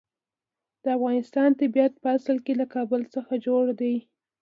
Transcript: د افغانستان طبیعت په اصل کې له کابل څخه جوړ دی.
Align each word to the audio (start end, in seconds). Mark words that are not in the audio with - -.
د 0.83 0.85
افغانستان 0.97 1.49
طبیعت 1.61 1.93
په 2.03 2.07
اصل 2.17 2.37
کې 2.45 2.53
له 2.61 2.65
کابل 2.73 3.01
څخه 3.15 3.33
جوړ 3.45 3.65
دی. 3.81 3.95